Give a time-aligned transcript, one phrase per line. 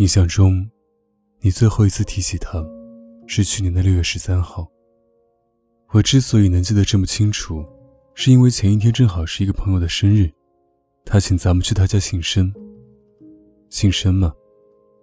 [0.00, 0.66] 印象中，
[1.40, 2.66] 你最后一次提起他，
[3.26, 4.66] 是去年的六月十三号。
[5.90, 7.62] 我之所以能记得这么清楚，
[8.14, 10.30] 是因为前一天正好是一个朋友的生日，
[11.04, 12.50] 他请咱们去他家庆生。
[13.68, 14.32] 庆生嘛，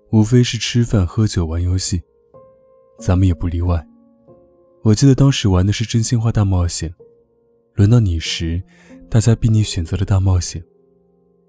[0.09, 2.01] 无非是吃饭、喝酒、玩游戏，
[2.99, 3.87] 咱们也不例外。
[4.81, 6.91] 我记得当时玩的是真心话大冒险，
[7.75, 8.59] 轮到你时，
[9.11, 10.63] 大家逼你选择了大冒险，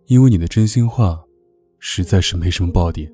[0.05, 1.25] 因为你的真心话
[1.79, 3.11] 实在是没什么爆点。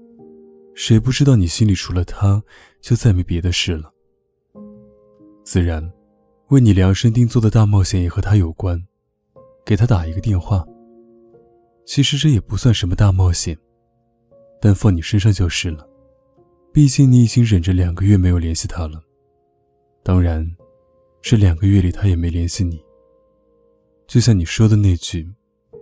[0.74, 2.42] 谁不知道你心里除了他，
[2.80, 3.92] 就再没别的事了？
[5.45, 5.92] 自然，
[6.48, 8.84] 为你量身定做的大冒险也和他有关。
[9.65, 10.62] 给他打一个电话。
[11.87, 13.56] 其实这也不算什么大冒险，
[14.60, 15.88] 但放你身上就是了。
[16.70, 19.01] 毕竟你已经忍着两个月没有联系他了。
[20.02, 20.46] 当然，
[21.23, 22.84] 这两个月里他也没联系你。
[24.06, 25.32] 就像你说的那句，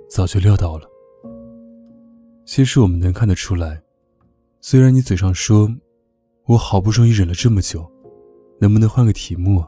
[0.09, 0.89] 早就料到了。
[2.45, 3.82] 其实我们能看得出来。
[4.65, 5.69] 虽然你嘴上说，
[6.47, 7.85] 我好不容易忍了这么久，
[8.61, 9.65] 能不能换个题目？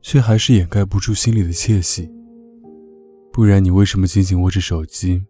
[0.00, 2.08] 却还是掩盖不住心里的窃喜。
[3.32, 5.20] 不然你为什么紧紧握着手机，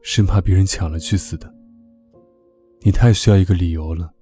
[0.00, 1.52] 生怕别人抢了去似的？
[2.82, 4.14] 你太需要一个理由了，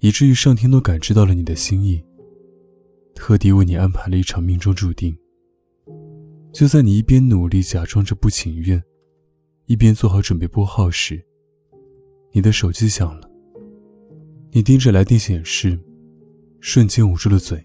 [0.00, 2.04] 以至于上天都感知到了你的心意，
[3.14, 5.16] 特地为你安排了一场命中注定。
[6.52, 8.82] 就在你一边努力假装着不情愿，
[9.66, 11.24] 一边做好准备拨号时。
[12.36, 13.30] 你的手机响了，
[14.50, 15.78] 你盯着来电显示，
[16.58, 17.64] 瞬间捂住了嘴，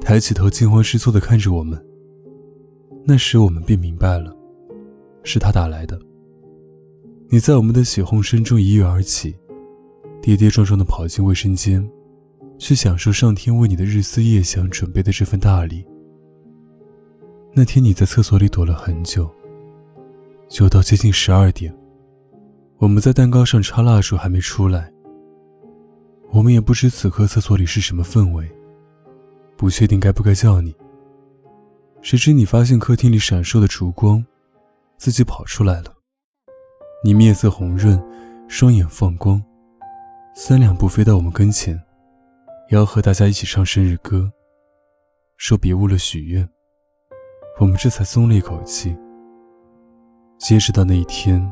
[0.00, 1.80] 抬起头惊慌失措地看着我们。
[3.04, 4.36] 那时我们便明白了，
[5.22, 5.96] 是他打来的。
[7.28, 9.36] 你在我们的起哄声中一跃而起，
[10.20, 11.88] 跌跌撞撞地跑进卫生间，
[12.58, 15.86] 去享受上天为你的日思夜想准备的这份大礼。
[17.54, 19.30] 那天你在厕所里躲了很久，
[20.48, 21.72] 久到接近十二点。
[22.78, 24.92] 我们在蛋糕上插蜡烛，还没出来。
[26.30, 28.46] 我们也不知此刻厕所里是什么氛围，
[29.56, 30.76] 不确定该不该叫你。
[32.02, 34.22] 谁知你发现客厅里闪烁的烛光，
[34.98, 35.94] 自己跑出来了。
[37.02, 37.98] 你面色红润，
[38.46, 39.42] 双眼放光，
[40.34, 41.82] 三两步飞到我们跟前，
[42.68, 44.30] 要和大家一起唱生日歌，
[45.38, 46.46] 说别误了许愿。
[47.58, 48.94] 我们这才松了一口气。
[50.38, 51.42] 截止到那一天。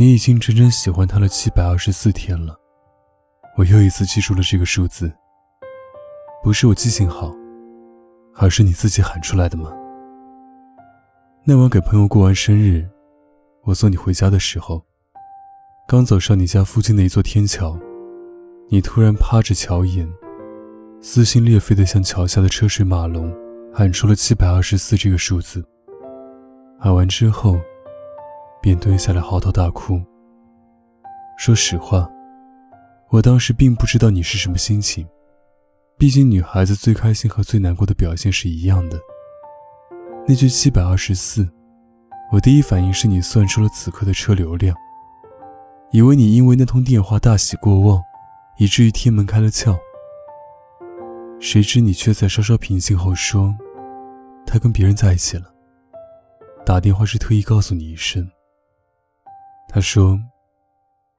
[0.00, 2.58] 你已经整整喜欢他了七百二十四天了，
[3.54, 5.12] 我又一次记住了这个数字。
[6.42, 7.30] 不是我记性好，
[8.34, 9.70] 而是你自己喊出来的吗？
[11.44, 12.88] 那晚给朋友过完生日，
[13.64, 14.82] 我送你回家的时候，
[15.86, 17.78] 刚走上你家附近的一座天桥，
[18.70, 20.10] 你突然趴着桥沿，
[21.02, 23.30] 撕心裂肺地向桥下的车水马龙
[23.70, 25.62] 喊出了七百二十四这个数字。
[26.78, 27.60] 喊完之后。
[28.60, 30.00] 便蹲下来嚎啕大哭。
[31.38, 32.10] 说实话，
[33.08, 35.06] 我当时并不知道你是什么心情，
[35.96, 38.98] 毕竟女孩子最开心和最难过的表现是一样的。
[40.28, 41.48] 那句七百二十四，
[42.30, 44.76] 我第一反应是你算出了此刻的车流量，
[45.90, 48.02] 以为你因为那通电话大喜过望，
[48.58, 49.76] 以至于天门开了窍。
[51.40, 53.56] 谁知你却在稍稍平静后说，
[54.46, 55.50] 他跟别人在一起了。
[56.66, 58.30] 打电话是特意告诉你一声。
[59.72, 60.18] 他说：“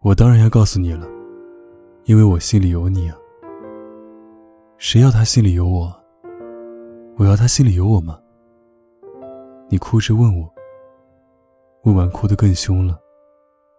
[0.04, 1.08] 我当然要告诉你了，
[2.04, 3.18] 因为我心里有你啊。
[4.78, 5.96] 谁要他心里有我？
[7.16, 8.20] 我要他心里有我吗？”
[9.72, 10.54] 你哭着问我，
[11.84, 13.00] 问完哭得更凶了，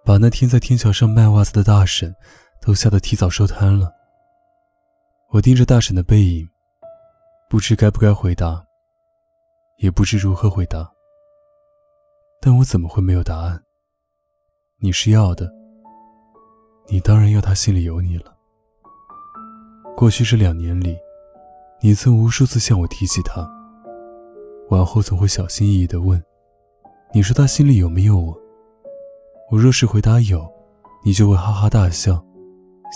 [0.06, 2.14] 把那天在天桥上卖袜子的大婶
[2.62, 3.92] 都吓得提早收摊了。
[5.32, 6.48] 我盯着大婶的背影，
[7.50, 8.64] 不知该不该回答，
[9.76, 10.90] 也不知如何回答。
[12.40, 13.62] 但我怎么会没有答案？
[14.84, 15.48] 你是要的，
[16.88, 18.36] 你当然要他心里有你了。
[19.96, 20.98] 过去这两年里，
[21.80, 23.48] 你曾无数次向我提起他，
[24.70, 26.20] 往后总会小心翼翼地问
[27.14, 28.36] ：“你说他心里有没有我？”
[29.52, 30.52] 我若是回答有，
[31.04, 32.20] 你就会哈哈大笑，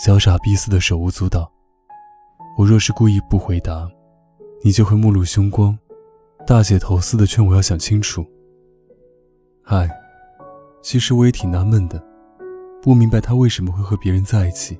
[0.03, 1.49] 小傻逼似的手舞足蹈；
[2.57, 3.89] 我若是故意不回答，
[4.61, 5.79] 你就会目露凶光，
[6.45, 8.25] 大姐头似的劝我要想清楚。
[9.63, 9.89] 嗨。
[10.87, 12.01] 其实我也挺纳闷的，
[12.81, 14.79] 不明白他为什么会和别人在一起。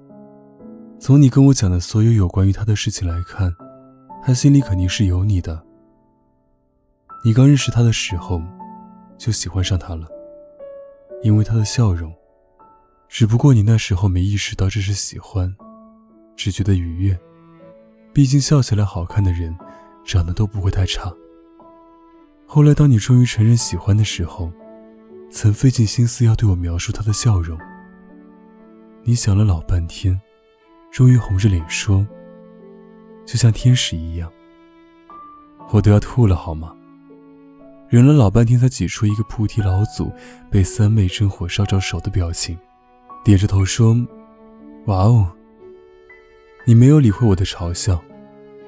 [0.97, 3.53] 从你跟我讲的所有有关于他的事情来看，
[4.23, 5.61] 他心里肯定是有你的。
[7.25, 8.41] 你刚认识他的时候，
[9.17, 10.07] 就喜欢上他了，
[11.23, 12.15] 因为他的笑容。
[13.09, 15.53] 只不过你那时候没意识到这是喜欢，
[16.37, 17.19] 只觉得愉悦。
[18.13, 19.53] 毕竟笑起来好看的人，
[20.05, 21.13] 长得都不会太差。
[22.45, 24.49] 后来当你终于承认喜欢的时候，
[25.29, 27.59] 曾费尽心思要对我描述他的笑容，
[29.03, 30.19] 你想了老半天，
[30.91, 32.07] 终于红着脸说
[33.25, 34.31] ：“就像天使一样。”
[35.71, 36.73] 我都要吐了，好吗？
[37.89, 40.11] 忍了老半天，才挤出一个菩提老祖
[40.49, 42.57] 被三昧真火烧着手的表情，
[43.23, 43.95] 点着头说
[44.87, 45.31] ：“哇哦。”
[46.65, 48.01] 你没有理会我的嘲笑，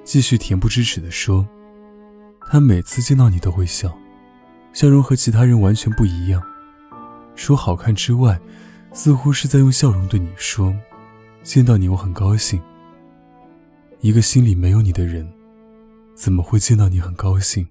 [0.03, 1.47] 继续恬不知耻地说
[2.49, 3.97] ：“他每次见到你都会笑，
[4.71, 6.41] 笑容和其他人完全不一样。
[7.41, 8.37] 除好看之外，
[8.91, 10.75] 似乎是在用笑容对你说：
[11.41, 12.61] 见到你我很高兴。
[14.01, 15.25] 一个心里没有你的人，
[16.15, 17.65] 怎么会见到你很高兴？”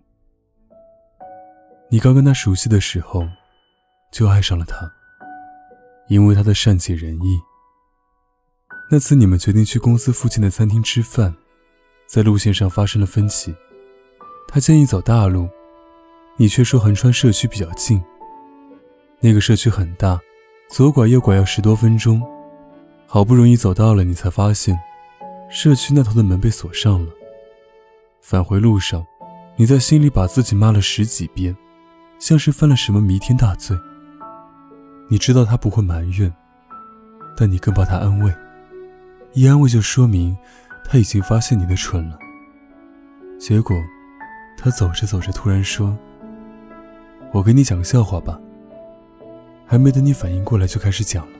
[1.93, 3.29] 你刚跟他熟悉的时候，
[4.11, 4.91] 就爱上了他，
[6.09, 7.39] 因为他的善解人意。
[8.91, 11.37] 那次你们决定去公司附近的餐厅吃饭，
[12.07, 13.55] 在路线上发生了分歧，
[14.49, 15.47] 他建议走大路，
[16.39, 18.03] 你却说横穿社区比较近。
[19.21, 20.21] 那个社区很大，
[20.69, 22.23] 左拐右拐要十多分钟，
[23.07, 24.79] 好不容易走到了，你才发现，
[25.51, 27.11] 社区那头的门被锁上了。
[28.21, 29.05] 返回路上，
[29.57, 31.57] 你在心里把自己骂了十几遍。
[32.19, 33.79] 像是犯了什么弥天大罪。
[35.09, 36.35] 你知道他不会埋怨，
[37.37, 38.35] 但你更怕他安慰。
[39.35, 40.37] 一安慰就说明
[40.85, 42.19] 他已经发现你的蠢了。
[43.39, 43.77] 结果，
[44.59, 45.97] 他走着走着突然说
[47.31, 48.37] ：“我给你讲个笑话吧。”
[49.71, 51.39] 还没等你反应过来，就开始讲了。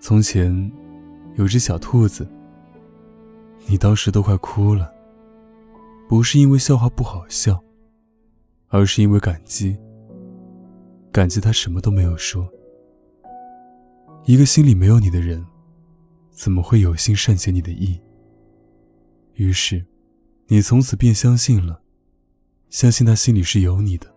[0.00, 0.72] 从前，
[1.36, 2.28] 有只小兔子。
[3.68, 4.92] 你当时都快哭了，
[6.08, 7.62] 不是因为笑话不好笑。
[8.66, 9.76] 而是因为感激，
[11.12, 12.50] 感激他什么都没有说。
[14.24, 15.46] 一个心里没有你的人，
[16.30, 18.00] 怎么会有心善解你的意？
[19.34, 19.84] 于是，
[20.46, 21.82] 你从此便相信了，
[22.70, 24.12] 相信他心里是有你的，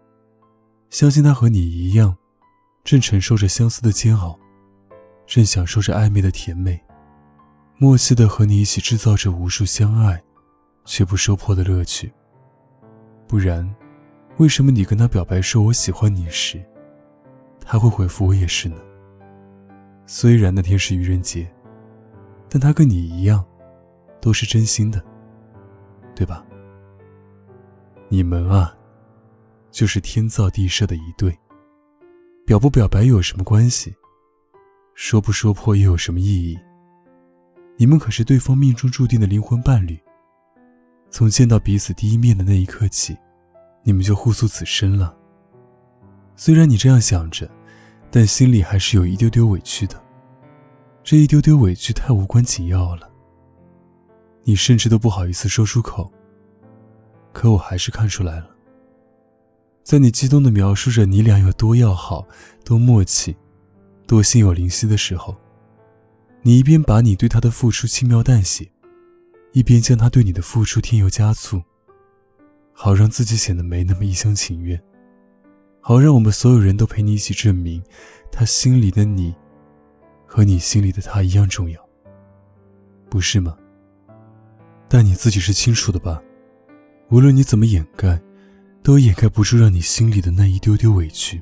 [0.90, 2.16] 相信他和你一样，
[2.86, 4.40] 正承受着相思的煎熬，
[5.26, 6.82] 正享受着暧昧的甜美，
[7.78, 10.24] 默契的和你一起制造着无数相爱
[10.86, 12.14] 却不收破的乐趣。
[13.28, 13.70] 不然。
[14.38, 16.62] 为什么你跟他表白说我喜欢你时，
[17.62, 18.76] 他会回复我也是呢？
[20.06, 21.50] 虽然那天是愚人节，
[22.50, 23.46] 但他跟你一样，
[24.20, 25.02] 都是真心的，
[26.14, 26.46] 对吧？
[28.10, 28.76] 你们啊，
[29.72, 31.34] 就是天造地设的一对。
[32.46, 33.96] 表不表白又有什么关系？
[34.94, 36.56] 说不说破又有什么意义？
[37.76, 40.00] 你们可是对方命中注定的灵魂伴侣。
[41.10, 43.18] 从见到彼此第一面的那一刻起。
[43.88, 45.16] 你们就互诉此生了。
[46.36, 47.48] 虽然你这样想着，
[48.10, 50.04] 但心里还是有一丢丢委屈的。
[51.04, 53.08] 这一丢丢委屈太无关紧要了，
[54.44, 56.12] 你甚至都不好意思说出口。
[57.32, 58.55] 可我还是看出来了，
[59.86, 62.28] 在你激动地描述着你俩有多要好、
[62.64, 63.38] 多默契、
[64.08, 65.38] 多心有灵犀的时候，
[66.42, 68.68] 你一边把你对他的付出轻描淡写，
[69.52, 71.62] 一边将他对你的付出添油加醋。
[72.74, 74.82] 好让自己显得没那么一厢情愿，
[75.80, 77.82] 好让我们所有人都陪你一起证明，
[78.32, 79.36] 他心里的你，
[80.26, 81.80] 和你心里的他一样重要，
[83.08, 83.56] 不是吗？
[84.90, 86.20] 但你自己是清楚的吧？
[87.10, 88.20] 无论你怎么掩盖，
[88.86, 91.42] 都掩盖不住让你心里的那一丢丢委屈。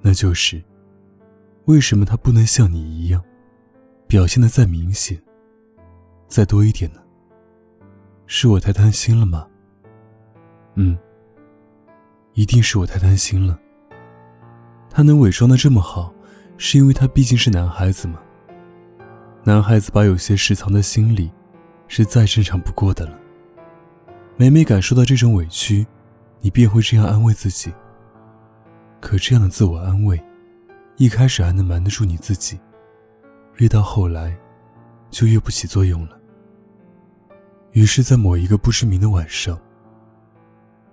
[0.00, 0.64] 那就是，
[1.66, 3.22] 为什么他不能像你一样，
[4.06, 5.20] 表现的再明显，
[6.26, 7.02] 再多一点呢？
[8.26, 9.46] 是我太贪心了吗？
[10.76, 10.96] 嗯，
[12.32, 13.60] 一定是我太贪心了。
[14.88, 16.14] 他能伪装的这么好，
[16.56, 18.22] 是因为他毕竟是男孩子嘛。
[19.44, 21.30] 男孩子把有些事藏在心里，
[21.88, 23.20] 是再正常不过的了。
[24.38, 25.86] 每每感受到这种委屈，
[26.40, 27.72] 你便会这样安慰自己。
[29.00, 30.20] 可这样的自我安慰，
[30.96, 32.58] 一开始还能瞒得住你自己，
[33.56, 34.36] 越到后来，
[35.10, 36.18] 就越不起作用了。
[37.72, 39.58] 于是，在某一个不知名的晚上。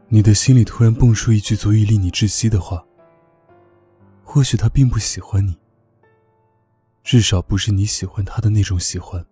[0.08, 2.86] 你的心里突然蹦出一句足以令你窒息的话。
[4.24, 5.58] 或许他并不喜欢你，
[7.04, 9.26] 至少不是你喜欢他的那种喜欢。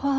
[0.00, 0.13] 花